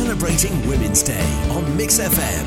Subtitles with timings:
[0.00, 2.44] celebrating Women's Day on Mix FM.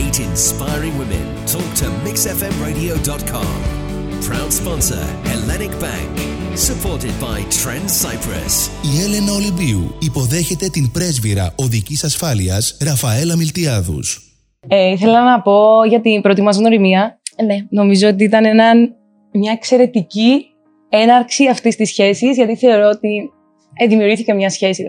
[0.00, 3.56] Eight inspiring women talk to mixfmradio.com.
[4.28, 6.12] Proud sponsor Hellenic Bank.
[6.68, 8.70] Supported by Trend Cyprus.
[8.82, 14.20] Η Έλενα Ολυμπίου υποδέχεται την πρέσβυρα οδικής ασφάλειας Ραφαέλα Μιλτιάδους.
[14.68, 17.20] Ε, ήθελα να πω για την πρώτη μας γνωριμία.
[17.44, 17.56] Ναι.
[17.70, 18.72] Νομίζω ότι ήταν ένα,
[19.32, 20.44] μια εξαιρετική
[20.88, 23.30] έναρξη αυτής της σχέσης, γιατί θεωρώ ότι
[23.72, 24.84] ε, δημιουργήθηκε μια σχέση.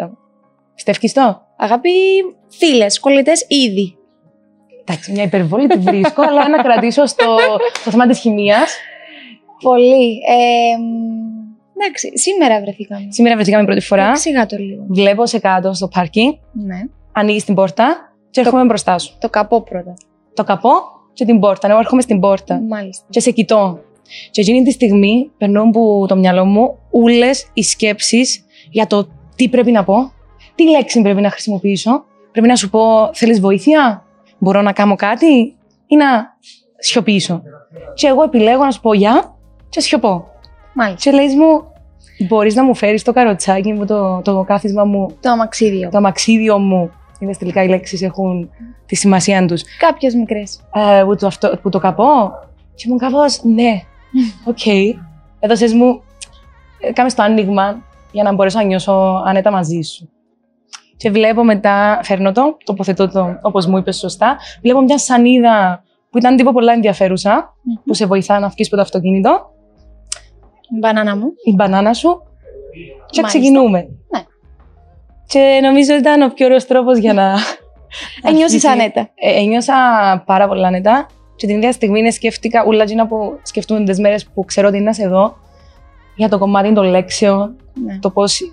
[0.76, 1.90] Πιστεύεις το; Αγάπη,
[2.48, 3.98] φίλες, κολλητές ήδη.
[4.86, 7.38] Εντάξει, μια υπερβολή τη βρίσκω, αλλά να κρατήσω στο,
[7.80, 8.78] στο θέμα της χημείας.
[9.62, 10.20] Πολύ.
[10.30, 13.08] Ε, μ, εντάξει, σήμερα βρεθήκαμε.
[13.10, 14.16] Σήμερα βρεθήκαμε πρώτη φορά.
[14.16, 14.86] Σιγά το λίγο.
[14.88, 16.80] Βλέπω σε κάτω στο πάρκινγκ, Ναι.
[17.12, 19.16] ανοίγεις την πόρτα και έρχομαι μπροστά σου.
[19.20, 19.94] Το καπό πρώτα.
[20.34, 20.70] Το καπό
[21.14, 21.68] και την πόρτα.
[21.70, 23.06] Εγώ έρχομαι στην πόρτα Μάλιστα.
[23.10, 23.80] και σε κοιτώ.
[24.32, 29.50] Και εκείνη τη στιγμή περνούν από το μυαλό μου όλε οι σκέψεις για το τι
[29.50, 30.12] πρέπει να πω,
[30.58, 34.06] τι λέξη πρέπει να χρησιμοποιήσω; Πρέπει να σου πω, θέλεις βοήθεια,
[34.38, 35.56] μπορώ να κάνω κάτι;
[35.88, 36.06] Ή να
[36.78, 37.42] σιωπήσω;
[37.94, 39.36] Και εγώ επιλέγω να σου πω γεια
[39.70, 40.26] και σιωπώ.
[40.74, 41.10] Μάλιστα.
[41.10, 41.64] Και λέει μου,
[42.28, 45.90] μπορείς να μου φέρεις το καροτσάκι μου, το, το κάθισμα μου, Το αμαξίδιο.
[45.90, 46.92] το αμαξίδιο μου.
[47.20, 48.50] Είδε τελικά οι λέξεις έχουν
[48.86, 49.64] τη σημασία τους.
[49.80, 50.60] Κάποιες μικρές.
[50.74, 52.32] Ε, που, το αυτό, που το καπώ.
[52.76, 53.82] Και ήμουν κάπω, ναι,
[54.44, 54.66] οκ.
[55.40, 56.02] Έδωσε μου,
[56.80, 60.10] ε, κάμε το άνοιγμα για να μπορέσω να νιώσω άνετα μαζί σου.
[60.98, 66.18] Και βλέπω μετά, φέρνω το, τοποθετώ το όπως μου είπες σωστά, βλέπω μια σανίδα που
[66.18, 67.54] ήταν τύπο πολλά ενδιαφέρουσα,
[67.86, 69.50] που σε βοηθά να βγεις από το αυτοκίνητο,
[70.80, 71.26] Μπανάνα μου.
[71.44, 72.22] η μπανάνα σου
[73.10, 73.40] και Μάλιστα.
[73.40, 73.80] ξεκινούμε.
[73.80, 74.24] Ναι.
[75.26, 77.34] Και νομίζω ότι ήταν ο πιο ωραίος τρόπος για να...
[78.22, 79.10] Ένιωσες αρχίσει- άνετα.
[79.16, 79.74] Ε, ένιωσα
[80.26, 84.26] πάρα πολλά άνετα και την ίδια στιγμή ναι, σκέφτηκα όλα εκείνα που σκεφτούμε τις μέρες
[84.34, 85.36] που ξέρω ότι είναι να σε δω
[86.16, 88.00] για το κομμάτι των λέξεων, Ναι.
[88.00, 88.52] το πώς η-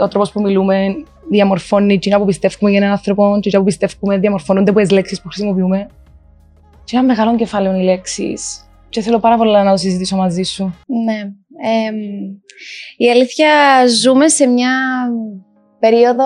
[0.00, 0.94] ο τρόπος που μιλούμε
[1.30, 5.22] διαμορφώνει εκείνα που πιστεύουμε για έναν άνθρωπο και εκείνα που πιστεύουμε διαμορφώνονται από τις λέξεις
[5.22, 5.86] που χρησιμοποιούμε.
[6.84, 10.74] Και ένα μεγάλο κεφάλαιο οι λέξεις και θέλω πάρα πολλά να το συζητήσω μαζί σου.
[10.86, 11.20] Ναι.
[11.86, 11.96] Εμ,
[12.96, 14.70] η αλήθεια ζούμε σε μια
[15.78, 16.24] περίοδο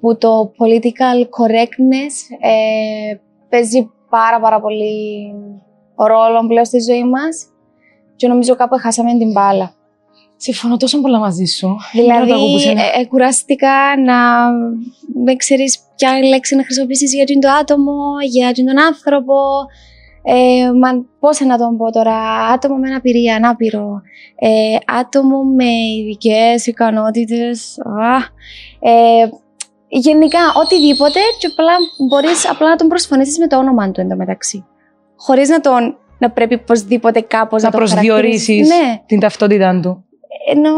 [0.00, 3.16] που το political correctness ε,
[3.48, 5.32] παίζει πάρα πάρα πολύ
[5.96, 7.46] ρόλο πλέον στη ζωή μας
[8.16, 9.74] και νομίζω κάπου χάσαμε την μπάλα.
[10.36, 11.76] Συμφωνώ τόσο πολλά μαζί σου.
[11.92, 12.82] Δεν μπορώ να Δηλαδή, το ακούω που σένα.
[12.82, 14.14] ε, ε, κουράστηκα να
[15.24, 17.96] με ξέρεις ποια λέξη να χρησιμοποιήσεις για τον το άτομο,
[18.30, 19.34] για τον άνθρωπο.
[20.28, 22.16] Ε, μα, πώς να τον πω τώρα,
[22.54, 24.02] άτομο με αναπηρία, ανάπηρο,
[24.38, 28.16] ε, άτομο με ειδικές ικανότητες, α,
[28.90, 29.28] ε,
[29.88, 31.72] γενικά οτιδήποτε και απλά
[32.08, 34.64] μπορείς απλά να τον προσφωνήσεις με το όνομα του εντωμεταξύ.
[35.16, 38.68] Χωρίς να τον να πρέπει οπωσδήποτε κάπως να να, τον προσδιορίσεις χαρακτηρίσεις.
[38.68, 40.04] Ναι, την ταυτότητά του.
[40.52, 40.72] Ενώ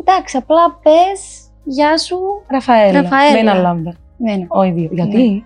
[0.00, 1.20] εντάξει, απλά πες
[1.64, 2.18] γεια σου.
[2.50, 3.02] Ραφαέλα.
[3.02, 3.32] Ραφαέλα.
[3.32, 3.94] Με ένα λάμδα.
[4.16, 4.46] Ναι, ναι.
[4.48, 4.88] Όχι δύο.
[4.92, 5.40] Γιατί; Ναι.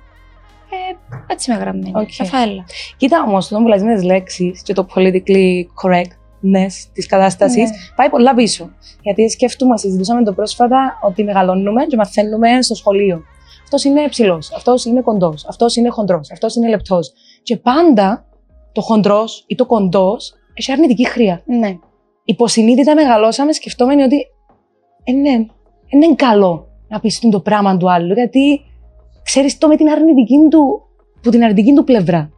[1.27, 1.93] Έτσι είμαι γραμμένη.
[1.95, 2.09] Οκ.
[2.19, 2.65] Ραφαέλα.
[2.97, 7.77] Κοίτα όμως, όταν που λέμε τις λέξεις και το politically correctness της κατάστασης, Ναι.
[7.97, 8.71] πάει πολλά πίσω.
[9.03, 13.23] Γιατί σκέφτομαι, συζητούσαμε το πρόσφατα ότι μεγαλώνουμε και μαθαίνουμε στο σχολείο.
[13.63, 17.13] Αυτός είναι ψηλός, αυτός είναι κοντός, αυτός είναι χοντρός, αυτός είναι λεπτός.
[17.43, 18.25] Και πάντα
[18.73, 21.43] το χοντρός ή το κοντός έχει αρνητική χρειά.
[21.45, 21.79] Ναι.
[22.25, 24.17] Υποσυνείδητα μεγαλώσαμε σκεφτόμενοι ότι
[25.05, 25.47] ε, ναι, ε,
[25.89, 28.61] είναι καλό να πεις το πράγμα του άλλου, γιατί
[29.23, 30.83] ξέρεις το με την αρνητική του,
[31.23, 32.31] που την αρνητική του πλευρά.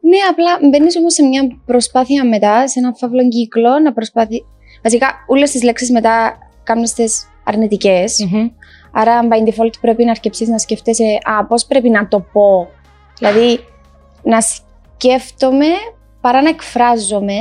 [0.00, 4.44] Ναι, απλά μπαίνεις όμως σε μια προσπάθεια μετά, σε έναν φαύλο κύκλο, να προσπαθεί.
[4.82, 7.04] Βασικά, όλες τις λέξεις μετά κάνουν τι
[7.44, 8.28] αρνητικές.
[8.92, 12.68] Άρα, by default, πρέπει να αρκεψείς να σκέφτεσαι, Α, πώς πρέπει να το πω.
[13.18, 13.60] Δηλαδή,
[14.22, 15.66] να σκέφτομαι
[16.20, 17.34] παρά να εκφράζομαι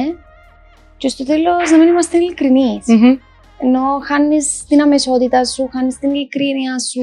[0.98, 2.86] και στο τέλος να μην είμαστε ειλικρινείς.
[2.88, 3.18] Μμμ.
[3.60, 7.02] Ενώ χάνεις την αμεσότητα σου, χάνεις την ειλικρίνεια σου.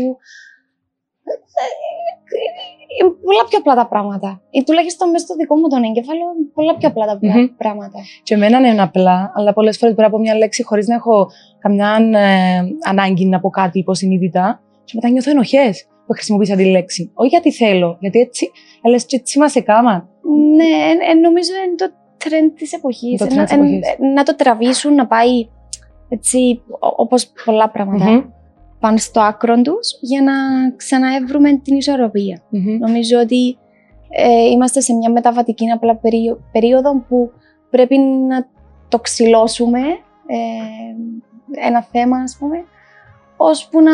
[3.01, 4.41] Είναι πολλά πιο απλά τα πράγματα.
[4.51, 7.47] Ή τουλάχιστον μέσα στο δικό μου τον εγκέφαλο, είναι πολλά πιο απλά τα Μμμ.
[7.57, 7.99] πράγματα.
[8.23, 11.31] Και εμένα είναι απλά, αλλά πολλές φορές μπορεί να πω μια λέξη χωρίς να έχω
[11.59, 14.61] καμιά ε, ανάγκη να πω κάτι υποσυνείδητα.
[14.85, 17.11] Και μετά νιώθω ενοχές που χρησιμοποίησα τη λέξη.
[17.15, 18.51] Όχι γιατί θέλω, γιατί έτσι,
[18.83, 20.09] αλλά και έτσι μα έκαμα.
[20.57, 21.91] Ναι, ε, ε, νομίζω είναι το
[22.25, 23.19] trend της εποχής.
[23.19, 23.81] Το trend της εποχής.
[24.15, 25.49] να το τραβήσουν, να πάει
[26.09, 26.63] έτσι,
[26.97, 28.11] όπως πολλά πράγματα.
[28.11, 28.25] Μμμ.
[28.81, 30.33] Πάνε στο άκρο τους για να
[30.77, 32.43] ξαναεύρουμε την ισορροπία.
[32.49, 32.79] Μμμ.
[32.79, 33.59] Νομίζω ότι
[34.09, 37.31] ε, είμαστε σε μια μεταβατική απλά περίοδο, περίοδο που
[37.71, 38.47] πρέπει να
[38.89, 39.79] το ξυλώσουμε
[40.27, 42.65] ε, ένα θέμα, ας πούμε,
[43.37, 43.93] ώσπου να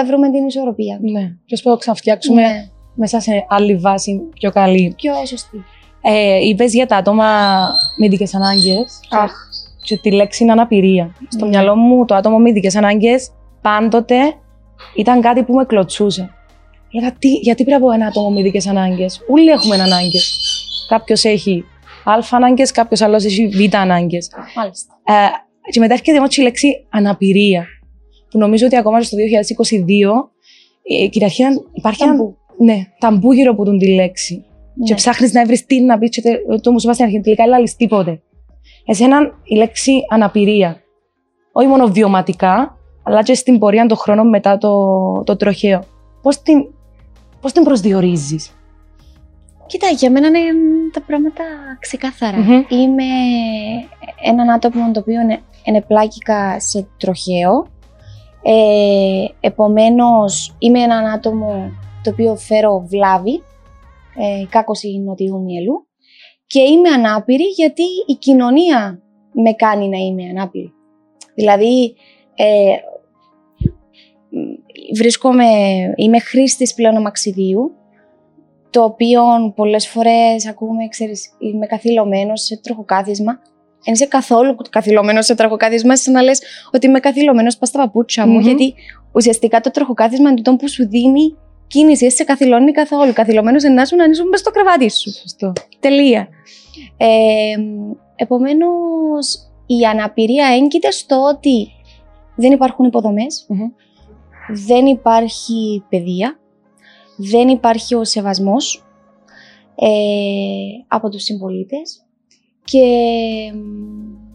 [0.00, 0.98] εύρουμε την ισορροπία.
[1.00, 1.20] Ναι.
[1.44, 4.94] Και ω να το ξαναφτιάξουμε Ναι, μέσα σε άλλη βάση πιο καλή.
[4.96, 5.64] πιο σωστή.
[6.02, 7.24] Ε, Είπες για τα άτομα
[7.96, 9.00] με ειδικέ ανάγκες.
[9.10, 9.32] Αχ.
[9.84, 11.14] Και τη λέξη είναι αναπηρία.
[11.28, 11.50] Στο Ναι.
[11.50, 13.30] μυαλό μου, το άτομο με ειδικέ ανάγκες
[13.62, 14.16] πάντοτε
[14.96, 16.30] ήταν κάτι που με κλωτσούσε.
[16.92, 20.38] Λέγα, τι, γιατί πρέπει από ένα άτομο με ειδικέ ανάγκες; Όλοι έχουμε ανάγκες.
[20.88, 21.64] Κάποιος έχει
[22.04, 24.30] Α ανάγκες, κάποιος άλλος έχει Β ανάγκες.
[24.56, 24.94] Μάλιστα.
[25.04, 25.12] Ε,
[25.72, 27.64] και μετά έρχεται όμως η λέξη αναπηρία,
[28.30, 30.30] που νομίζω ότι ακόμα στο 2022
[31.02, 32.36] ε, κυριαρχεί ένα- υπάρχει ένα Ταμπού.
[32.58, 34.44] ναι, ταμπού γύρω από τον τη λέξη.
[34.84, 34.94] Και Ναι.
[34.94, 37.42] ψάχνεις να βρεις τι να πεις, και τε- το μου σου είπα στην αρχή, τελικά
[37.44, 38.20] δεν λαλείς τίποτε.
[38.86, 40.80] Εσένα η λέξη αναπηρία,
[41.52, 44.72] όχι μόνο βιωματικά, αλλά και στην πορεία των χρόνων μετά το,
[45.24, 45.82] το τροχαίο.
[46.22, 46.66] Πώς την,
[47.40, 48.52] πώς την προσδιορίζεις;
[49.66, 51.42] Κοίτα, για μένα είναι μ, τα πράγματα
[51.80, 52.36] ξεκάθαρα.
[52.36, 52.62] Μμμ.
[52.68, 53.04] Είμαι
[54.24, 57.66] έναν άτομο το οποίο είναι, είναι πλάκικα σε τροχαίο.
[58.42, 61.70] Ε, επομένως, είμαι έναν άτομο
[62.02, 63.42] το οποίο φέρω βλάβη,
[64.18, 65.86] ε, κάκωση νοτιού μυελού
[66.46, 70.72] και είμαι ανάπηρη γιατί η κοινωνία με κάνει να είμαι ανάπηρη.
[71.34, 71.94] Δηλαδή,
[72.34, 72.44] ε,
[74.28, 74.38] μ,
[74.96, 75.44] βρίσκομαι,
[75.96, 77.72] είμαι χρήστης πλέον αμαξιδίου,
[78.70, 79.22] το οποίο
[79.54, 83.40] πολλές φορές ακούμε, ξέρεις, είμαι καθυλωμένος σε τροχοκάθισμα.
[83.84, 86.42] Δεν είσαι καθόλου καθυλωμένος σε τροχοκάθισμα, σαν να λες
[86.72, 88.40] ότι είμαι καθυλωμένος πας στα παπούτσια μου, Μμμ.
[88.40, 88.74] γιατί
[89.12, 91.36] ουσιαστικά το τροχοκάθισμα είναι το που σου δίνει
[91.68, 93.12] κίνηση, δεν σε καθυλώνει καθόλου.
[93.12, 95.12] Καθυλωμένος είναι να σου να είσαι μες στο κρεβάτι σου.
[95.12, 95.52] Σωστό.
[95.80, 96.28] Τελεία.
[96.96, 97.54] Ε,
[98.16, 101.68] επομένως, η αναπηρία έγκυται στο ότι
[102.36, 103.70] δεν υπάρχουν υποδομές, Μμμ.
[104.48, 106.38] δεν υπάρχει παιδεία,
[107.16, 108.84] δεν υπάρχει ο σεβασμός
[109.74, 109.88] ε,
[110.88, 112.02] από τους συμπολίτες
[112.64, 112.82] και
[113.54, 114.28] μ,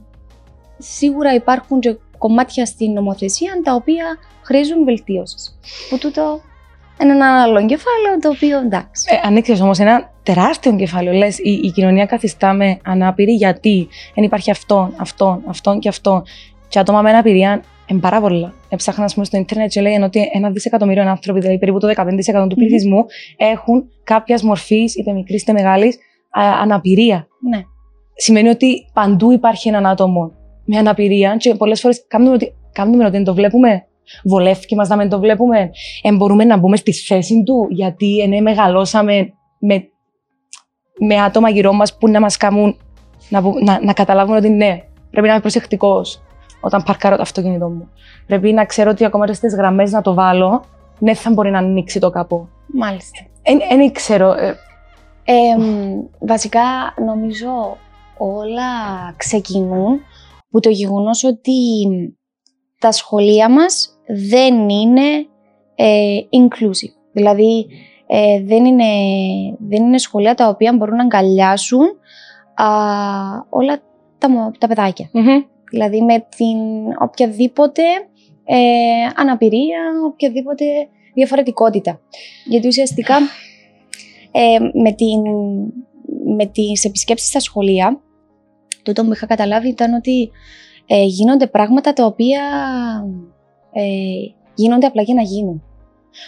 [0.77, 5.59] σίγουρα υπάρχουν και κομμάτια στην νομοθεσία τα οποία χρήζουν βελτίωσης.
[5.89, 6.41] Που τούτο
[7.01, 9.05] είναι ένα άλλο κεφάλαιο το οποίο εντάξει.
[9.09, 11.13] Ε, ανοίξες όμως ένα τεράστιο κεφάλαιο.
[11.13, 16.23] Λες, η, η κοινωνία καθιστά με ανάπηρη γιατί δεν υπάρχει αυτόν, αυτόν, αυτόν και αυτόν.
[16.67, 18.53] Και άτομα με αναπηρία είναι πάρα πολλά.
[18.69, 22.49] Έψαχνα ας πούμε, στο Ιντερνετ και λέγανε ότι ένα δισεκατομμύριο άνθρωποι, δηλαδή περίπου το 15%
[22.49, 23.05] του πληθυσμού,
[23.37, 25.97] έχουν κάποιας μορφής, είτε μικρής είτε μεγάλης,
[26.61, 27.27] αναπηρία.
[27.49, 27.61] Ναι.
[28.15, 30.31] Σημαίνει ότι παντού υπάρχει έναν άτομο
[30.65, 33.87] με αναπηρία και πολλές φορές κάνουμε ότι, κάνουμε ότι δεν το βλέπουμε.
[34.23, 35.69] Βολεύει μας να μην το βλέπουμε.
[36.01, 39.87] Ε, μπορούμε να μπούμε στη θέση του, γιατί ε, ναι, μεγαλώσαμε με,
[40.99, 42.77] με άτομα γύρω μας που να μας κάνουν
[43.29, 46.21] να, που- να, να καταλάβουν ότι ναι, πρέπει να είμαι προσεκτικός
[46.61, 47.89] όταν παρκάρω το αυτοκίνητό μου.
[48.27, 50.63] Πρέπει να ξέρω ότι ακόμα και στις γραμμές να το βάλω,
[50.99, 52.49] ναι, θα μπορεί να ανοίξει το καπό.
[52.73, 53.19] Μάλιστα.
[53.69, 54.31] Δεν ξέρω.
[54.33, 54.55] ε,
[55.25, 56.61] Ε, μ, βασικά
[57.05, 57.77] νομίζω
[58.17, 58.63] όλα
[59.17, 59.99] ξεκινούν
[60.49, 61.51] που το γεγονός ότι
[62.79, 65.27] τα σχολεία μας δεν είναι
[65.75, 66.93] ε, inclusive.
[67.11, 67.67] Δηλαδή
[68.07, 68.83] ε, δεν, είναι,
[69.59, 71.85] δεν είναι σχολεία τα οποία μπορούν να αγκαλιάσουν
[72.53, 72.65] α,
[73.49, 73.81] όλα
[74.17, 75.09] τα, μω- τα παιδάκια.
[75.71, 76.57] Δηλαδή με την
[76.99, 77.81] οποιαδήποτε
[78.45, 78.57] ε,
[79.15, 80.65] αναπηρία, οποιαδήποτε
[81.13, 81.99] διαφορετικότητα.
[82.45, 83.15] Γιατί ουσιαστικά
[84.31, 85.21] ε, με, την,
[86.35, 88.01] με τις επισκέψεις στα σχολεία,
[88.83, 90.31] τούτο που είχα καταλάβει ήταν ότι
[90.85, 92.41] ε, γίνονται πράγματα τα οποία
[93.73, 93.81] ε,
[94.53, 95.63] γίνονται απλά για να γίνουν.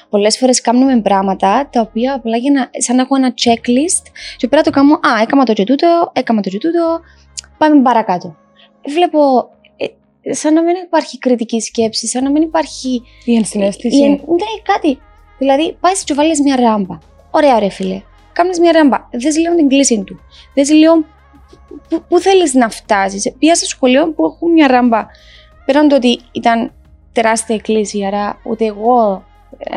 [0.10, 4.04] Πολλές φορές κάνουμε πράγματα τα οποία απλά για να, σαν να έχω ένα checklist
[4.38, 7.00] και πέρα το κάνω, α, έκανα το και τούτο, έκανα το και τούτο,
[7.58, 8.36] πάμε παρακάτω.
[8.88, 13.98] Βλέπω ε, σαν να μην υπάρχει κριτική σκέψη, σαν να μην υπάρχει η ενσυναίσθηση.
[13.98, 15.00] η εν- Ναι, κάτι.
[15.38, 16.98] Δηλαδή, πάεις και βάλεις μια ράμπα.
[17.32, 18.02] Ωραία, ρε φίλε.
[18.34, 18.98] Κάνεις μια ράμπα.
[19.12, 20.20] Δε λίγο την κλίση του.
[20.54, 21.06] Δε λίγο
[21.90, 23.34] πού, πού θέλεις να φτάσεις.
[23.40, 25.06] Πήγα σε σχολείο που έχουν μια ράμπα.
[25.66, 26.74] Πέραν το ότι ήταν
[27.16, 29.24] τεράστια κλίση, άρα ούτε εγώ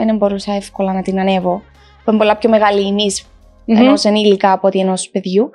[0.06, 1.62] δεν μπορούσα εύκολα να την ανέβω.
[2.04, 3.26] Που είναι πολλά πιο μεγάλη η νης
[3.64, 3.76] Μμμ.
[3.76, 5.50] ενός ενήλικα από ότι ενός παιδιού.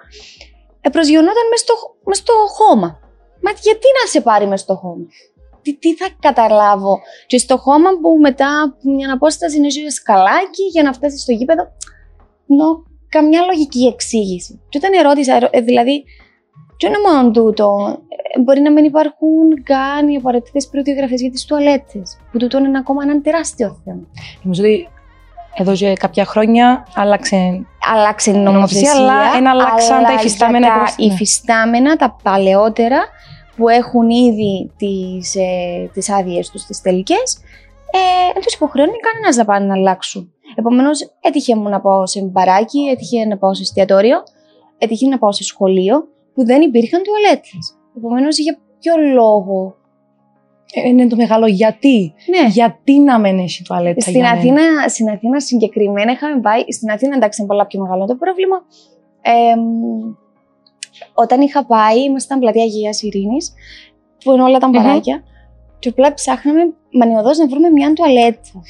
[0.82, 1.74] Ε, προσγειωνόταν μες στο,
[2.06, 3.00] μες στο χώμα.
[3.42, 5.06] Μα γιατί να σε πάρει μες στο χώμα;
[5.62, 10.64] Τι, τι θα καταλάβω; Και στο χώμα που μετά από μια απόσταση είναι ζωή σκαλάκι
[10.72, 11.64] για να φτάσει στο γήπεδο.
[12.46, 14.62] Νο, καμιά λογική εξήγηση.
[14.70, 16.04] Και όταν ερώτησα, ερω- ε, δηλαδή,
[16.84, 17.98] και είναι μόνο τούτο.
[18.36, 22.18] ε, μπορεί να μην υπάρχουν καν οι απαραίτητες προδιαγραφέ για τις τουαλέτες.
[22.32, 24.02] Που τούτο είναι ακόμα ένα τεράστιο θέμα.
[24.44, 24.88] Νομίζω ότι
[25.58, 27.66] εδώ και κάποια χρόνια άλλαξε.
[27.94, 31.14] Άλλαξε η νομοθεσία, νομοθεσία, αλλά εν αλλάξαν τα αλλά υφιστάμενα για προς- Τα ναι.
[31.14, 33.00] υφιστάμενα, τα παλαιότερα,
[33.56, 37.38] που έχουν ήδη τις, ε, τις άδειες τους, τις τελικές,
[37.92, 40.34] ε, δεν τους υποχρεώνει κανένας να πάνε να αλλάξουν.
[40.56, 44.18] Επομένως, έτυχε μου να πάω σε μπαράκι, έτυχε να πάω σε εστιατόριο,
[44.78, 47.78] έτυχε να πάω σε σχολείο, που δεν υπήρχαν τουαλέτες.
[47.98, 49.76] Επομένως, για ποιο λόγο;
[50.74, 52.14] Ε, είναι το μεγάλο γιατί.
[52.30, 52.48] Ναι.
[52.50, 56.72] Γιατί να μην έχει τουαλέτα Στην για μένα; Αθήνα, στην Αθήνα συγκεκριμένα είχαμε πάει.
[56.72, 58.66] Στην Αθήνα εντάξει είναι πολλά πιο μεγάλο το πρόβλημα.
[59.22, 60.16] Ε, μ,
[61.14, 63.54] όταν είχα πάει, ήμασταν πλατεία Αγίας Ειρήνης,
[64.24, 64.74] που είναι όλα τα Μμμ.
[64.74, 65.24] μπαράκια.
[65.80, 68.62] Και απλά ψάχναμε μανιωδώς να βρούμε μια τουαλέτσα.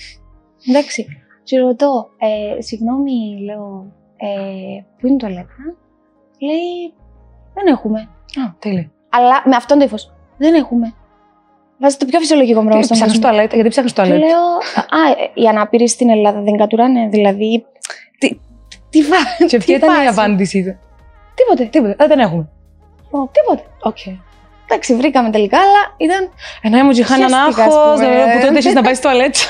[0.69, 1.07] Εντάξει.
[1.49, 3.11] Του ρωτώ, ε, συγγνώμη,
[3.45, 3.85] λέω,
[4.17, 5.55] ε, πού είναι η τουαλέτα;
[6.39, 6.93] Λέει,
[7.53, 7.99] δεν έχουμε.
[8.45, 8.91] Α, τέλεια.
[9.09, 10.11] Αλλά με αυτόν το ύφος.
[10.37, 10.93] Δεν έχουμε.
[11.79, 13.31] Βάζει το πιο φυσιολογικό πράγμα Τι στον ψάχνεις κόσμο.
[13.31, 14.43] τουαλέτα, γιατί ψάχνεις Του τουαλέτα; λέω,
[14.99, 17.07] Α, ε, οι ανάπηροι στην Ελλάδα δεν κατουράνε.
[17.09, 17.65] Δηλαδή.
[18.19, 18.39] Τι,
[18.89, 20.07] τι, βα- Και τι ποια ήταν η φάση.
[20.07, 20.79] απάντησή του;
[21.35, 21.63] Τίποτε.
[21.65, 22.03] Τίποτα.
[22.03, 22.49] Ε, δεν έχουμε.
[23.11, 23.63] Ω, Τίποτε.
[23.81, 23.97] Οκ.
[24.65, 26.29] Εντάξει, βρήκαμε τελικά, αλλά ήταν.
[26.61, 28.07] Ένα μου είχα έναν Χαίστηκα, ας άγχος, πούμε.
[28.07, 29.47] δεν που τότε έχεις να πάει στο τουαλέτσα.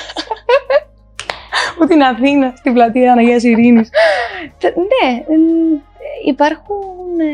[1.79, 3.89] Μου την Αθήνα, στην πλατεία Αναγίας Ειρήνης.
[4.57, 5.41] Τε- Ναι, εμ,
[6.25, 7.19] υπάρχουν.
[7.19, 7.33] ε,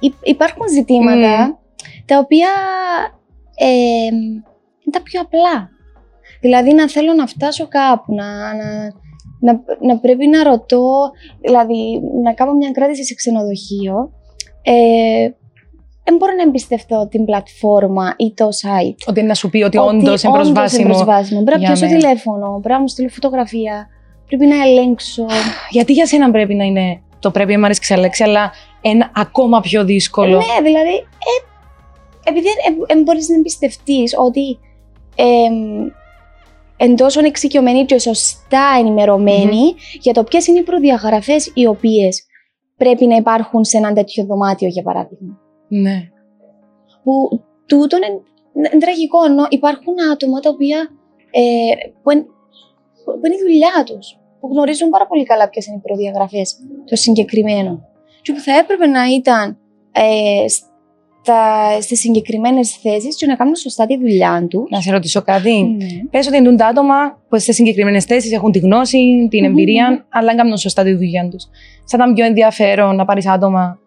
[0.00, 1.58] υ- υπάρχουν ζητήματα
[2.04, 2.48] τα οποία
[3.54, 3.66] ε,
[4.14, 5.68] είναι τα πιο απλά.
[6.40, 8.24] Δηλαδή να θέλω να φτάσω κάπου, να,
[8.54, 8.92] να,
[9.40, 11.10] να, να πρέπει να ρωτώ,
[11.40, 14.10] δηλαδή να κάνω μια κράτηση σε ξενοδοχείο.
[14.62, 15.30] Ε,
[16.04, 18.94] δεν μπορώ να εμπιστευτώ την πλατφόρμα ή το site.
[19.06, 20.84] Ότι είναι να σου πει ότι Ότι όντως είναι προσβάσιμο.
[20.88, 21.42] προσβάσιμο.
[21.42, 21.98] Πρέπει να για πιάσω μένα.
[22.00, 23.86] τηλέφωνο, πρέπει να μου στείλω φωτογραφία,
[24.26, 25.26] πρέπει να ελέγξω.
[25.76, 27.02] Γιατί για σένα πρέπει να είναι.
[27.20, 30.36] Το πρέπει, μου αρέσει η λέξη, αλλά ένα ακόμα πιο δύσκολο.
[30.36, 31.48] Ναι, δηλαδή, ε,
[32.24, 32.48] επειδή
[32.86, 34.58] δεν μπορείς να εμπιστευτείς ότι
[35.14, 35.48] ε,
[36.76, 42.24] εν τόσο εξοικειωμένοι και σωστά ενημερωμένοι για το ποιες είναι οι προδιαγραφές οι οποίες
[42.76, 45.38] πρέπει να υπάρχουν σε ένα τέτοιο δωμάτιο, για παράδειγμα.
[45.68, 46.08] Ναι.
[47.02, 48.20] Που τούτο είναι,
[48.52, 50.78] είναι τραγικό, ενώ υπάρχουν άτομα τα οποία
[51.30, 52.24] ε, που, είναι,
[53.04, 56.96] που είναι η δουλειά τους, που γνωρίζουν πάρα πολύ καλά ποιες είναι οι προδιαγραφές το
[56.96, 57.84] συγκεκριμένο
[58.22, 59.58] και που θα έπρεπε να ήταν
[59.92, 60.48] ε,
[61.22, 64.70] στα, στις συγκεκριμένες θέσεις και να κάνουν σωστά τη δουλειά τους.
[64.70, 65.62] Να σε ρωτήσω κάτι.
[65.62, 65.86] Ναι.
[66.10, 66.94] Πες ότι είναι τα άτομα
[67.28, 70.92] που σε συγκεκριμένες θέσεις έχουν τη γνώση, την Μμμ, εμπειρία, αλλά δεν κάνουν σωστά τη
[70.94, 71.44] δουλειά τους.
[71.86, 73.78] Θα ήταν πιο ενδιαφέρον να πάρεις άτομα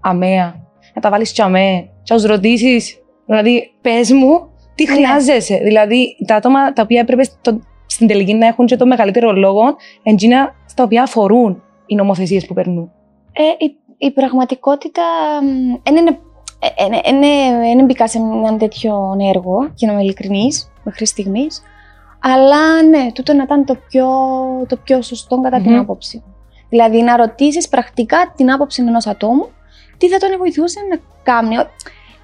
[0.00, 4.92] αμαία, να τα βάλεις και αμαία, και να τους ρωτήσεις, δηλαδή, πες μου, τι Ναι.
[4.92, 5.60] χρειάζεσαι.
[5.62, 7.60] Δηλαδή, τα άτομα τα οποία έπρεπε στο-
[7.98, 9.62] στην τελική να έχουν και το μεγαλύτερο λόγο,
[10.02, 12.90] εντζίνα στα οποία αφορούν οι νομοθεσίες που περνούν.
[13.32, 15.02] Ε, η, η πραγματικότητα
[15.82, 16.18] δεν είναι.
[17.76, 21.62] Δεν μπήκα σε ένα τέτοιο έργο, για να είμαι ειλικρινής, μέχρι στιγμής.
[22.20, 24.06] Αλλά ναι, τούτο να ήταν το πιο,
[24.68, 25.80] το πιο σωστό κατά την Μμμ.
[25.80, 26.34] άποψη μου.
[26.68, 29.48] Δηλαδή να ρωτήσεις πρακτικά την άποψη ενός ατόμου,
[29.98, 31.56] τι θα τον βοηθούσε να κάνει.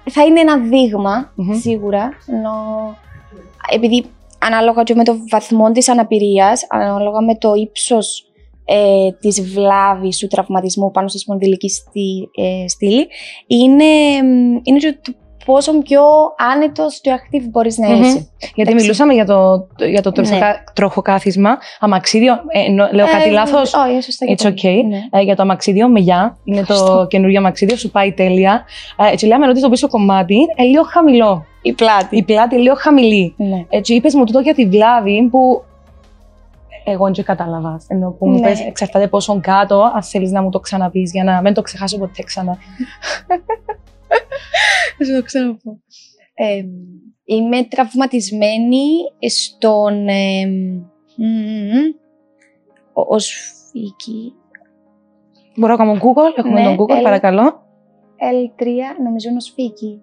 [0.09, 1.53] Θα είναι ένα δείγμα, Μμμ.
[1.53, 2.09] σίγουρα.
[2.27, 2.51] Ενώ,
[3.71, 4.05] επειδή
[4.39, 8.23] ανάλογα και με το βαθμό της αναπηρίας, ανάλογα με το ύψος
[8.65, 13.07] ε, της βλάβης του τραυματισμού πάνω στη σπονδυλική στή, ε, στήλη,
[13.47, 13.83] είναι,
[14.23, 15.13] μ, είναι και το
[15.45, 16.01] πόσο πιο
[16.53, 18.01] άνετος και active μπορείς να Μμμ.
[18.01, 18.17] είσαι.
[18.39, 18.75] Γιατί Εντάξει.
[18.75, 20.15] μιλούσαμε για το, το- για το Ναι.
[20.27, 22.33] τροχοκα- τροχοκάθισμα, αμαξίδιο.
[22.47, 24.25] Ε, εννο- λέω κάτι Ε, λάθος; Όχι, σωστά.
[24.25, 24.55] και It's πάλι.
[24.63, 24.87] okay.
[24.87, 25.19] Ναι.
[25.19, 26.37] Ε, για το αμαξίδιο, με γεια.
[26.43, 27.05] Είναι το Ευχαριστώ.
[27.09, 28.65] καινούργιο αμαξίδιο, σου πάει τέλεια.
[28.97, 31.45] Ε, έτσι λέμε ότι το πίσω κομμάτι είναι λίγο χαμηλό.
[31.67, 32.17] Η πλάτη.
[32.17, 33.33] Η πλάτη λίγο χαμηλή.
[33.37, 33.65] Ναι.
[33.69, 35.63] Έτσι είπες μου τούτο για τη βλάβη που
[36.85, 37.81] εγώ δεν κατάλαβα.
[37.87, 38.47] Ενώ που μου Ναι.
[38.47, 41.97] πες εξαρτάται πόσο κάτω, αν θέλεις να μου το ξαναπείς για να μην το ξεχάσω
[41.97, 42.57] ποτέ ξανά.
[44.97, 45.79] Θα σου το ξαναπώ.
[46.33, 46.63] Ε,
[47.25, 48.85] είμαι τραυματισμένη
[49.29, 50.07] στον...
[50.07, 50.45] Ε,
[51.15, 51.23] μ,
[52.93, 54.33] ο- ως φύκη.
[55.55, 57.01] Μπορώ να κάνω Google, έχουμε Ναι, τον Google, έλα.
[57.01, 57.63] παρακαλώ.
[58.19, 58.65] L3,
[59.03, 60.01] νομίζω είναι οσφυϊκή.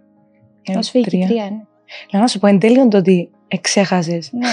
[0.77, 1.27] Οσφυϊκή, Τρία.
[1.27, 1.67] τρία είναι.
[2.13, 4.33] Λέω να σου πω εν τέλει το ότι εξέχασες.
[4.33, 4.49] Ναι,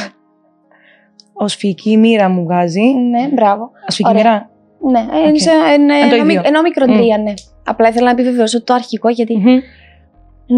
[1.34, 2.82] Οσφυϊκή μοίρα μου βγάζει.
[2.82, 3.64] ναι, μπράβο.
[3.64, 4.24] Οσφυϊκή Ωραία.
[4.24, 4.50] μοίρα.
[4.92, 5.28] Ναι, Οκ.
[5.28, 6.26] είναι σε- είναι Είναι το ένα, ίδιο.
[6.26, 6.98] μικ- ένα μικρό Μμ.
[6.98, 7.34] τρία, ναι.
[7.66, 9.38] Απλά ήθελα να επιβεβαιώσω το αρχικό γιατί.
[9.38, 9.60] Μμμ.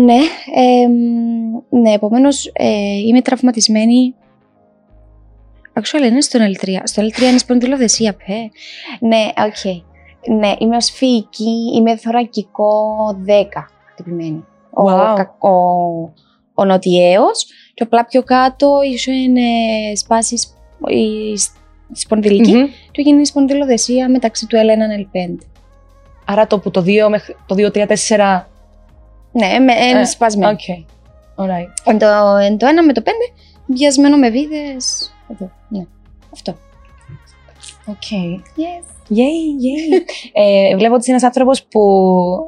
[0.03, 0.17] Ναι,
[0.55, 2.51] ε, μ, ναι, επομένως
[3.07, 4.15] είμαι τραυματισμένη.
[5.73, 6.79] Actually, είναι στον L3.
[6.83, 8.49] Στο L3 είναι σπονδυλοδεσία, πέ.
[9.07, 9.75] Ναι, οκ.
[10.39, 12.85] Ναι, είμαι ως φυϊκή, είμαι θωρακικό
[13.25, 14.45] 10 χτυπημένη.
[14.73, 15.13] Ο, Wow.
[15.15, 16.13] κα- ο,
[16.53, 19.41] ο νοτιαίος και απλά πιο κάτω ίσως είναι
[19.95, 20.53] σπάσεις
[20.87, 21.55] η σ-
[21.91, 22.65] σπονδυλική Μμμ.
[22.91, 25.45] του γίνει η σπονδυλοδεσία μεταξύ του L1 και L5.
[26.25, 28.47] Άρα το που το 2 μέχρι το 2, 3, 4.
[29.31, 30.51] Ναι, με, είναι Ε, σπασμένο.
[30.51, 30.59] Οκ.
[31.35, 31.73] Alright.
[31.91, 32.05] Εν το,
[32.41, 33.23] εν το ένα με το πέντε,
[33.65, 35.13] βιασμένο με βίδες.
[35.31, 35.85] Εδώ, ναι.
[36.33, 36.55] Αυτό.
[37.91, 38.07] OK.
[38.57, 38.85] Yes.
[39.17, 40.01] Yay, yay.
[40.33, 41.81] ε, βλέπω ότι είσαι ένας άνθρωπος που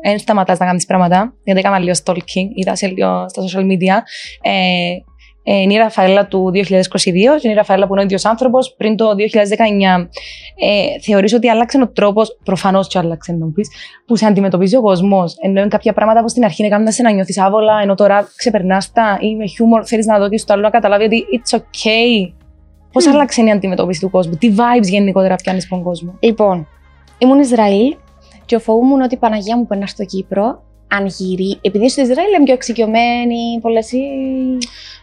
[0.04, 1.34] δεν σταματάς να κάνεις πράγματα.
[1.44, 3.96] Γιατί έκανα λίγο stalking, είδα σε λίγο στα social media.
[4.42, 4.52] Ε,
[5.46, 6.60] ε, είναι η Ραφαέλα του 2022
[7.04, 10.08] και είναι η Ραφαέλα που είναι ο ίδιος άνθρωπος πριν το 2019.
[10.60, 13.70] Ε, θεωρείς ότι άλλαξε ο τρόπος, προφανώς και άλλαξε να πεις,
[14.06, 15.36] που σε αντιμετωπίζει ο κόσμος.
[15.42, 18.92] Ενώ είναι κάποια πράγματα που στην αρχή έκαναν σε να νιώθεις άβολα, ενώ τώρα ξεπερνάς
[18.92, 22.34] τα ή με χιούμορ θέλεις να δώσει το άλλο να καταλάβει ότι it's okay.
[22.94, 23.12] Πώς Μμ.
[23.12, 26.68] άλλαξε η αντιμετώπιση του κόσμου, τι vibes γενικότερα πιάνει στον κόσμο; Λοιπόν,
[27.18, 27.96] ήμουν Ισραήλ
[28.46, 31.58] και φοβούμουν ότι η Παναγία μου περνά στο Κύπρο αν γυρί.
[31.62, 33.90] Επειδή στο Ισραήλ είναι πιο εξοικειωμένοι, πολλές.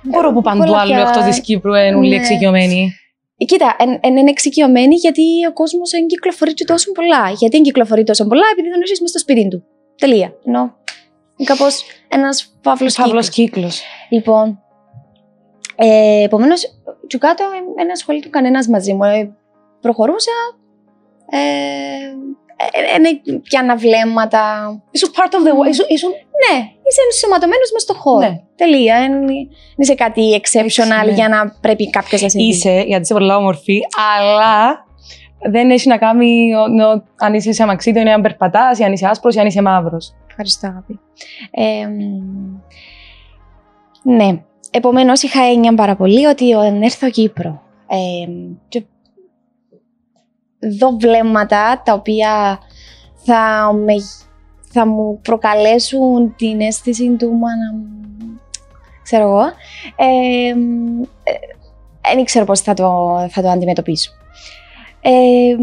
[0.03, 2.15] Δεν μπορώ που παντού άλλο εκτός της Κύπρου είναι όλοι Ναι.
[2.15, 2.93] εξοικειωμένοι.
[3.37, 7.31] Ε, Κοίτα, εν, εν, είναι εξοικειωμένοι γιατί ο κόσμος δεν κυκλοφορεί και τόσο πολλά.
[7.31, 9.65] Γιατί δεν κυκλοφορεί τόσο πολλά, επειδή δεν είσαι μέσα στο σπίτι του.
[9.97, 10.33] Τελεία.
[10.47, 10.61] Ενώ
[11.37, 13.83] είναι κάπως ένας φαύλος Φαύλος κύκλος.
[14.09, 14.61] Λοιπόν,
[15.77, 16.80] ε, επομένως,
[17.11, 17.45] του κάτω
[17.76, 19.05] δεν ασχολείται κανένας μαζί μου.
[19.05, 19.31] Ε,
[19.81, 20.33] προχωρούσα.
[21.31, 21.38] Ε,
[22.57, 24.40] ε, ε, ε, πιάνα βλέμματα.
[24.90, 25.69] Ήσουν part of the world.
[25.71, 26.11] Ήσουν, ήσουν...
[26.11, 28.29] Ναι, είσαι ενσωματωμένος μέσα στο χώρο.
[28.29, 28.40] Ναι.
[28.55, 28.99] Τελεία.
[29.00, 31.12] Δεν δεν είσαι κάτι exceptional ναι.
[31.12, 32.45] για να πρέπει κάποιος να σε δει.
[32.45, 33.81] Είσαι, γιατί είσαι πολύ όμορφη,
[34.17, 34.85] αλλά
[35.50, 38.93] δεν έχει να κάνει ο- ο- αν είσαι σε αμαξίδιο, ή αν περπατάς, ή αν
[38.93, 40.14] είσαι άσπρος, ή αν είσαι μαύρος.
[40.29, 41.00] Ευχαριστώ, αγάπη.
[41.50, 42.57] Ε, μ,
[44.02, 44.43] ναι.
[44.71, 48.29] Επομένως, είχα έννοια πάρα πολύ ότι όταν έρθω Κύπρο ε,
[48.69, 48.83] και
[50.79, 52.59] δω βλέμματα τα οποία
[53.25, 53.95] θα, με,
[54.61, 58.37] θα μου προκαλέσουν την αίσθηση του μα να μ,
[59.03, 59.43] ξέρω εγώ
[59.97, 61.33] ε, μ, ε,
[62.09, 64.11] δεν ήξερα πώς θα το, θα το αντιμετωπίσω.
[65.00, 65.57] Ε,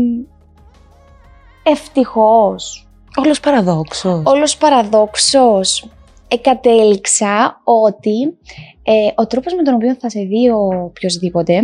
[1.64, 4.22] ευτυχώς Όλος παραδόξος.
[4.26, 5.88] όλος παραδόξως
[6.28, 8.38] εκατέληξα ότι
[8.84, 11.60] ε, ο τρόπος με τον οποίο θα σε δει ο οποιοδήποτε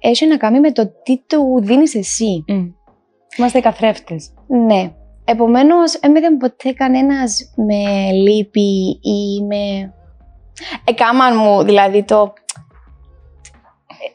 [0.00, 2.44] έχει να κάνει με το τι του δίνεις εσύ.
[3.38, 4.30] Είμαστε καθρέφτες.
[4.46, 4.92] Ναι.
[5.24, 9.92] Επομένως, έμεινε ποτέ κανένας με λύπη ή με...
[10.84, 12.32] Εκάμαν μου, δηλαδή το...
[13.86, 14.06] Ε,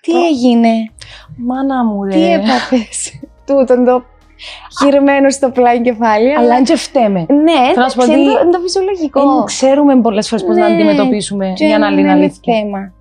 [0.00, 0.72] Τι Το- έγινε,
[1.36, 2.10] Μάνα μου, ρε.
[2.10, 4.04] τι έπαθες, τούτον το
[4.82, 6.34] γυρμένο στο πλάι κεφάλι.
[6.36, 7.20] Αλλά δεν και φταίμε.
[7.28, 9.34] Ναι, Θέλω να σου πω εντάξει, ότι είναι το- είναι το φυσιολογικό.
[9.36, 10.74] Δεν ξέρουμε πολλές φορές πώς να Ναι.
[10.74, 12.54] αντιμετωπίσουμε Και για να δεν άλλη είναι αλήθεια.
[12.54, 12.78] θέμα.
[12.78, 12.92] Α-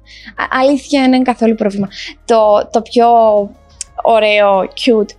[0.62, 1.88] αλήθεια δεν είναι καθόλου πρόβλημα.
[2.26, 3.08] Το, το πιο
[4.04, 5.10] ωραίο, cute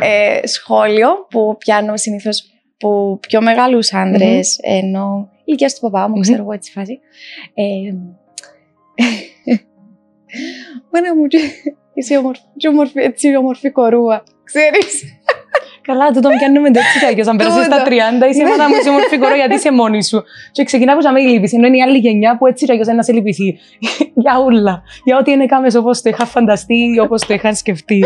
[0.00, 2.44] ε, σχόλιο που πιάνω συνήθως
[2.78, 6.20] που πιο μεγάλους άντρες, ενώ ηλικία του παπά μου, Μμμ.
[6.20, 6.98] ξέρω εγώ έτσι φάση.
[7.54, 7.62] Ε,
[10.92, 11.38] Μάνα μου, και-
[11.94, 14.22] είσαι όμορφη, και όμορφη, έτσι όμορφη κορούα.
[14.44, 15.02] Ξέρεις.
[15.88, 17.26] Καλά, τούτο με κάνουμε έτσι κι αλλιώς.
[17.26, 17.90] Αν πέρασεις στα Τούτο.
[17.90, 20.22] 30, είσαι μάνα μου, είσαι όμορφη κορό γιατί είσαι μόνη σου.
[20.52, 22.86] Και ξεκινά που να με λείπεις, ενώ είναι η άλλη γενιά που έτσι κι αλλιώς
[22.86, 23.58] δεν να σε λυπηθεί.
[24.22, 24.82] Για ούλα.
[25.04, 27.98] Για ό,τι είναι κάμες όπως το είχα φανταστεί ή όπως το είχα σκεφτεί.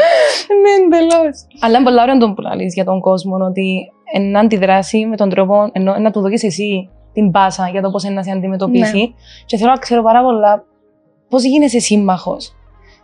[0.63, 1.47] ναι, εντελώς.
[1.61, 5.29] Αλλά είναι πολύ ωραίο το που λαλείς για τον κόσμο, ότι να αντιδράσει με τον
[5.31, 9.15] τρόπο, ενώ να του δώσεις εσύ την πάσα για το πώς είναι να σε αντιμετωπίσει.
[9.47, 10.65] Και θέλω να ξέρω πάρα πολλά
[11.29, 12.58] πώς γίνεσαι σύμμαχος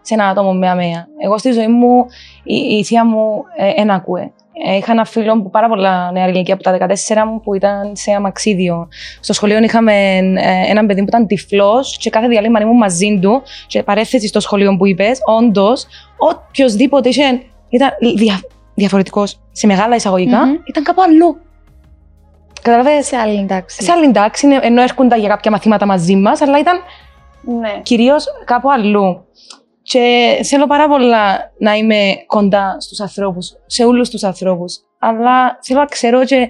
[0.06, 1.06] σε ένα άτομο με αμαία.
[1.24, 2.06] Εγώ στη ζωή μου,
[2.44, 4.32] η, η θεία μου ε, εν ακούε.
[4.66, 6.86] Ε, είχα ένα φίλο που πάρα πολλά νέα ηλικία από τα 14
[7.26, 8.88] μου που ήταν σε αμαξίδιο.
[9.20, 13.42] Στο σχολείο είχαμε ε, έναν παιδί που ήταν τυφλός και κάθε διάλειμμα ήμουν μαζί του.
[13.66, 15.86] Και παρέθεση στο σχολείο που είπες, όντως,
[16.16, 17.22] οποιοδήποτε είχε,
[17.68, 18.40] ήταν δια,
[18.74, 20.54] διαφορετικός σε μεγάλα εισαγωγικά, Μμμ.
[20.64, 21.36] ήταν κάπου αλλού.
[22.62, 23.82] Καταλαβαίνεις, Σε άλλη εντάξει.
[23.82, 26.76] σε άλλη εντάξει, είναι- ενώ έρχονταν για κάποια μαθήματα μαζί μας, αλλά ήταν
[27.60, 27.80] Ναι.
[27.82, 29.24] κυρίως κάπου αλλού.
[29.86, 34.76] Και θέλω πάρα πολλά να είμαι κοντά στους ανθρώπους, σε όλους τους ανθρώπους.
[34.98, 36.48] Αλλά θέλω να ξέρω και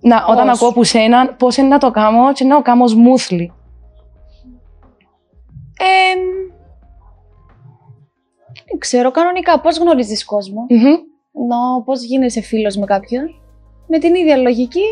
[0.00, 2.84] να, όταν Πώς; ακούω από σένα πώς είναι να το κάνω και να το κάνω
[2.84, 3.46] smoothly.
[5.78, 6.18] Ε,
[8.68, 10.84] δεν ξέρω κανονικά πώς γνωρίζεις κόσμο; Μμμ.
[11.42, 13.22] Ενώ πώς γίνεσαι φίλος με κάποιον;
[13.86, 14.84] Με την ίδια λογική;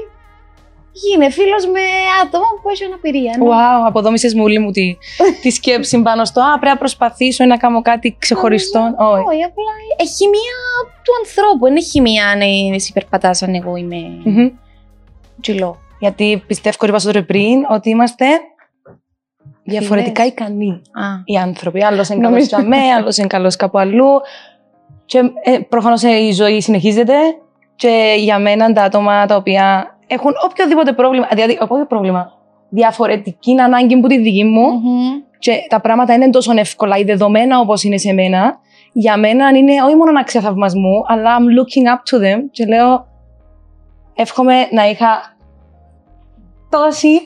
[1.02, 1.80] Γίνε φίλος με
[2.22, 3.36] άτομα που έχει αναπηρία.
[3.38, 3.46] ναι.
[3.48, 4.96] Wow, αποδόμησες μου όλη μου τη,
[5.42, 8.80] τη σκέψη πάνω στο «Α, πρέπει να προσπαθήσω να κάνω κάτι ξεχωριστό».
[8.98, 9.24] Όχι.
[9.28, 10.56] Όχι, απλά έχει χημεία
[11.04, 11.64] του ανθρώπου.
[11.64, 12.40] Δεν έχει χημεία αν
[12.74, 14.48] εσύ περπατάς αν εγώ είμαι Μμμ.
[15.40, 15.78] τσιλό.
[15.98, 18.26] Γιατί πιστεύω, είπα στο πριν, ότι είμαστε
[19.64, 20.70] διαφορετικά ικανοί.
[20.70, 21.84] Α, οι άνθρωποι.
[21.84, 22.56] Άλλος είναι καλός Νομίζω.
[22.58, 24.06] για μέ, άλλος είναι καλός κάπου αλλού.
[25.04, 27.14] Και ε, προφανώς η ζωή συνεχίζεται.
[27.76, 32.32] Και για μένα τα άτομα τα οποία έχουν οποιοδήποτε πρόβλημα, δηλαδή οποιοδήποτε πρόβλημα,
[32.68, 35.22] διαφορετική ανάγκη που τη δική μου μμμ.
[35.38, 38.58] και τα πράγματα είναι τόσο εύκολα ή δεδομένα όπως είναι σε μένα,
[38.92, 43.06] για μένα είναι όχι μόνο αξία θαυμασμού, αλλά I'm looking up to them και λέω
[44.14, 45.36] εύχομαι να είχα
[46.70, 47.20] τόση,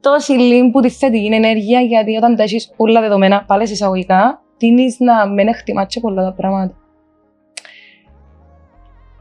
[0.00, 4.96] τόση λίμπου τη θετική ενέργεια, γιατί όταν τα έχεις όλα δεδομένα, πάλι σε εισαγωγικά, τείνεις
[4.98, 6.74] να μην εκτιμάς και πολλά τα πράγματα.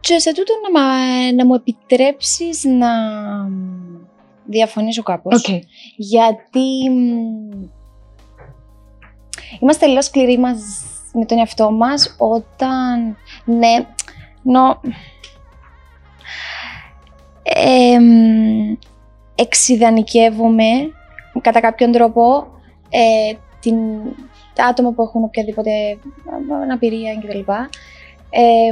[0.03, 2.87] Και σε τούτο να, μα- να μου επιτρέψεις να
[4.45, 5.49] διαφωνήσω κάπως.
[5.49, 5.63] Οκ.
[5.95, 7.67] Γιατί μ,
[9.59, 10.59] είμαστε λίγο σκληροί μας
[11.13, 13.87] με τον εαυτό μας όταν, ναι,
[14.43, 14.81] νο,
[17.43, 18.75] εμ,
[19.35, 20.69] εξειδανικεύουμε
[21.41, 22.47] κατά κάποιον τρόπο
[22.89, 23.75] ε, την,
[24.53, 25.71] τα άτομα που έχουν οποιαδήποτε
[26.61, 27.51] αναπηρία κτλ.
[28.29, 28.71] Ε,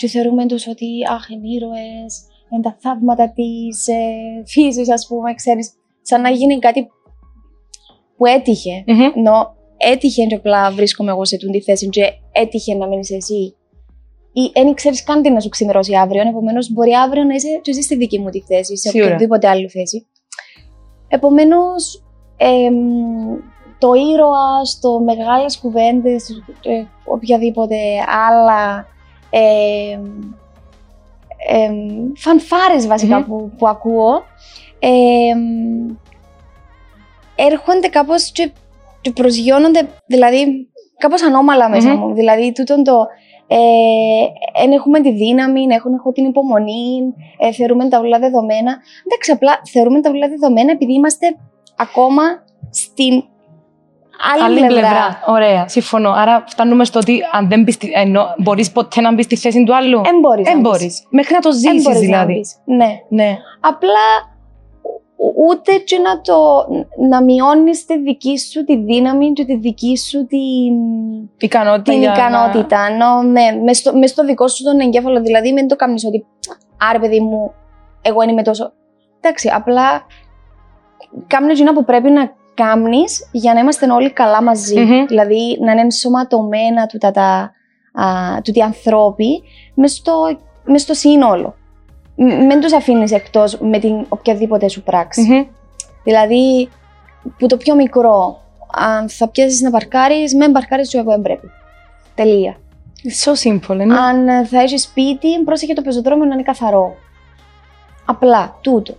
[0.00, 2.12] και θεωρούμε τους ότι αχ, είναι ήρωες,
[2.50, 4.02] είναι τα θαύματα της ε,
[4.46, 6.86] φύσης, ας πούμε, ξέρεις, σαν να γίνει κάτι
[8.16, 8.84] που έτυχε.
[8.86, 9.00] Μμμ.
[9.16, 13.54] Ενώ έτυχε και απλά βρίσκομαι εγώ σε τούτη τη θέση και έτυχε να μείνεις εσύ.
[14.32, 16.28] Ή δεν ξέρεις καν τι να σου ξημερώσει αύριο.
[16.28, 19.06] Επομένως, μπορεί αύριο να είσαι και εσύ στη δική μου τη θέση, σε Σίγουρα.
[19.06, 20.06] οποιαδήποτε άλλη θέση.
[21.08, 22.04] Επομένως,
[23.78, 26.30] το ήρωα, το μεγάλες κουβέντες,
[26.62, 27.76] ε, οποιαδήποτε
[28.28, 28.86] άλλα
[29.30, 29.98] ε,
[31.48, 31.70] ε,
[32.16, 33.26] φανφάρες βασικά Μμμ.
[33.26, 34.22] που, που ακούω
[34.78, 35.34] ε,
[37.34, 38.50] έρχονται κάπως και,
[39.00, 41.98] και προσγειώνονται, δηλαδή κάπως ανώμαλα μέσα Μμμ.
[41.98, 42.14] μου.
[42.14, 43.06] Δηλαδή τούτον το
[43.52, 43.56] ε,
[44.62, 48.76] εν έχουμε τη δύναμη, έχουν έχω την υπομονή, ε, θεωρούμε τα ουλά δεδομένα.
[49.06, 51.26] Εντάξει, απλά θεωρούμε τα ουλά δεδομένα επειδή είμαστε
[51.76, 52.22] ακόμα
[52.70, 53.24] στην
[54.34, 55.20] άλλη, Άλλη πλευρά.
[55.26, 56.10] Ωραία, συμφωνώ.
[56.10, 59.64] Άρα φτάνουμε στο ότι αν δεν μπεις, στη- ενώ μπορείς ποτέ να μπεις στη θέση
[59.64, 60.00] του άλλου.
[60.04, 60.70] Δεν μπορείς Δεν να μπεις.
[60.70, 61.06] μπορείς.
[61.10, 62.32] Μέχρι να το Εν ζήσεις μπορείς να δηλαδή.
[62.34, 62.56] μπεις.
[62.64, 62.86] Ναι.
[63.08, 63.36] Ναι.
[63.60, 64.04] Απλά
[65.16, 66.66] ου- ούτε και να το
[67.08, 70.74] να μειώνεις τη δική σου τη δύναμη και τη δική σου την,
[71.38, 71.82] Ικανότητα.
[71.92, 72.86] την για να- ικανότητα.
[72.90, 76.26] Ενώ, ναι, μες στο, μες στο δικό σου τον εγκέφαλο, δηλαδή μην το κάνεις ότι
[76.90, 77.52] άρε παιδί μου,
[78.02, 78.72] εγώ είμαι τόσο...
[79.20, 80.02] Εντάξει, απλά
[81.26, 84.80] κάμνε εκείνα που πρέπει να κάνεις για να είμαστε όλοι καλά μαζί.
[84.80, 85.06] Μμμ.
[85.06, 87.52] Δηλαδή να είναι ενσωματωμένα τούτα τα,
[87.92, 89.42] α, τούτοι ανθρώποι
[89.74, 91.54] μες στο, μες στο σύνολο.
[92.16, 95.20] Μ- Μην τους αφήνεις εκτός με την οποιαδήποτε σου πράξη.
[95.22, 95.44] Μμμ.
[96.04, 96.68] Δηλαδή,
[97.38, 98.40] που το πιο μικρό,
[98.72, 101.50] αν θα πιάσεις να παρκάρεις, με παρκάρεις και εγώ δεν πρέπει.
[102.14, 102.56] Τελεία.
[103.24, 103.98] So simple, ναι.
[103.98, 106.94] Αν ε, θα έχεις σπίτι, πρόσεχε το πεζοδρόμιο να είναι καθαρό.
[108.04, 108.94] Απλά, τούτο.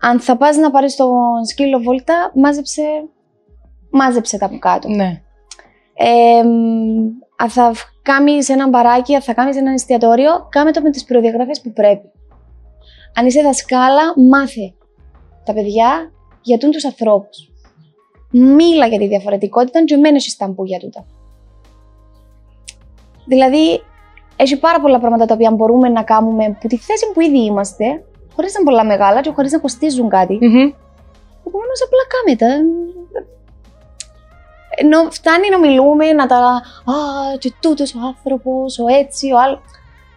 [0.00, 1.08] Αν θα πας να πάρεις το
[1.48, 2.82] σκύλο βόλτα, μάζεψε,
[3.90, 4.88] μάζεψε τα από κάτω.
[4.88, 5.22] Ναι.
[5.94, 10.90] Ε, μ, αν θα κάνεις ένα μπαράκι, αν θα κάνεις ένα εστιατόριο, κάμε το με
[10.90, 12.10] τις προδιαγραφές που πρέπει.
[13.14, 14.74] Αν είσαι δασκάλα, μάθε
[15.44, 17.50] τα παιδιά για τούν τους ανθρώπους.
[18.30, 21.06] Μίλα για τη διαφορετικότητα και μένει στα για τούτα.
[23.26, 23.82] Δηλαδή,
[24.36, 28.04] έχει πάρα πολλά πράγματα τα οποία μπορούμε να κάνουμε που τη θέση που ήδη είμαστε,
[28.36, 30.32] χωρίς να είναι πολλά μεγάλα και χωρίς να κοστίζουν κάτι.
[30.40, 30.70] Μμμ.
[31.46, 32.50] Επομένως, απλά κάμε τα.
[34.78, 36.36] Ενώ φτάνει να μιλούμε, να τα.
[36.36, 36.94] Α,
[37.38, 39.60] και τούτος ο άνθρωπος, ο έτσι, ο άλλος.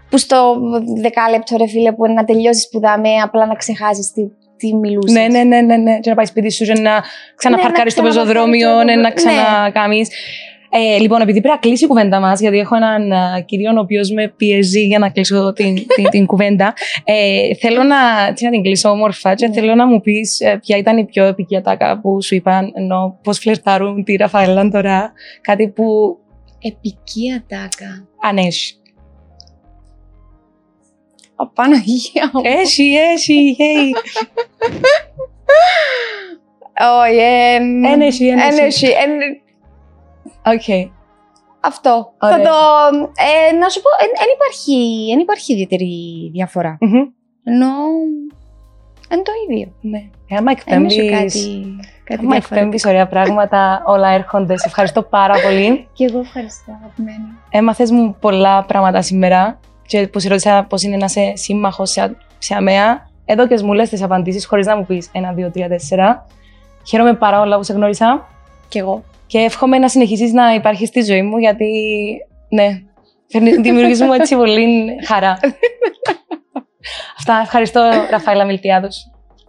[0.10, 0.55] Που στο
[1.01, 4.21] δεκάλεπτο, ρε φίλε, που να τελειώσεις σπουδάμε, απλά να ξεχάσεις τι,
[4.58, 5.12] τι μιλούσες.
[5.13, 5.99] Ναι, ναι, ναι, ναι, ναι.
[5.99, 7.03] Και να πάει σπίτι σου και να
[7.36, 9.43] ξαναπαρκάρεις Ναι, το να ξαναπαρκάρεις πεζοδρόμιο, το ναι, να πεζοδρόμιο.
[9.43, 10.10] ξανακάμεις.
[10.71, 13.79] Ε, λοιπόν, επειδή πρέπει να κλείσει η κουβέντα μας, γιατί έχω έναν α, κύριο ο
[13.79, 16.73] οποίος με πιέζει για να κλείσω την, την, την κουβέντα.
[17.03, 17.95] Ε, θέλω να,
[18.29, 19.53] έτσι, να την κλείσω όμορφα και Ναι.
[19.53, 23.38] θέλω να μου πεις ποια ήταν η πιο επικία τάκα που σου είπαν, ενώ πώς
[23.39, 25.13] φλερτάρουν τη Ραφαέλα τώρα.
[25.41, 26.17] Κάτι που
[26.62, 28.08] Επικία τάκα.
[28.21, 28.73] αν έχει.
[31.36, 32.41] Απαναγία μου.
[32.43, 33.97] Έχει, έχει, hey.
[37.05, 37.17] Όχι,
[37.55, 38.88] εν- Ένεση, ένεση.
[40.51, 40.97] Ένεση, εν- Οκ.
[41.62, 42.13] Αυτό.
[42.21, 42.38] Ωραία.
[42.38, 42.49] Θα το.
[43.49, 45.89] Ε, να σου πω, δεν υπάρχει, εν υπάρχει ιδιαίτερη
[46.33, 46.77] διαφορά.
[46.81, 46.93] Μμμ.
[47.43, 47.67] Ενώ.
[49.12, 49.71] Εν το ίδιο.
[49.81, 49.97] Ναι.
[50.27, 51.65] Ε, άμα Δεν έχει εκπέμπεις, κάτι,
[52.03, 52.55] κάτι άμα διαφορετικό.
[52.55, 54.57] εκπέμπεις ωραία πράγματα, όλα έρχονται.
[54.57, 55.88] Σε ευχαριστώ πάρα πολύ.
[55.93, 57.25] Και εγώ ευχαριστώ, αγαπημένη.
[57.49, 62.15] Έμαθες μου πολλά πράγματα σήμερα και που σε ρώτησα πώς είναι να είσαι σύμμαχος σε,
[62.38, 63.09] σε ΑΜΕΑ.
[63.25, 66.25] Εδώ και μου λες τις απαντήσεις χωρίς να μου πεις ένα, δύο, τρία, τέσσερα.
[66.88, 68.27] Χαίρομαι πάρα πολλά που σε γνώρισα
[68.67, 69.03] Και εγώ.
[69.29, 71.65] Και εύχομαι να συνεχίσεις να υπάρχεις στη ζωή μου γιατί,
[72.49, 72.81] ναι,
[73.31, 75.39] φέρνει- δημιουργείς μου έτσι πολύ χαρά.
[77.17, 78.95] Αυτά, ευχαριστώ Ραφαέλα Μιλτιάδους.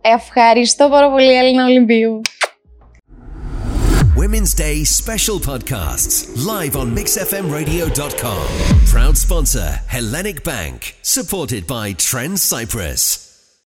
[0.00, 2.20] Ευχαριστώ πάρα πολύ, Έλληνα Ολυμπίου.
[4.22, 6.14] Women's Day special podcasts
[6.52, 8.44] live on mixfmradio.com.
[8.94, 13.29] Proud sponsor Hellenic Bank, supported by Trend Cyprus.